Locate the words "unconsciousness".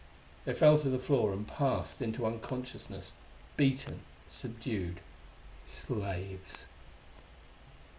2.25-3.13